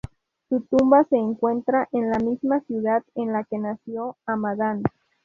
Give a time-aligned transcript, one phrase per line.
[0.49, 4.81] Su tumba se encuentra en la misma ciudad en la que nació, Hamadán.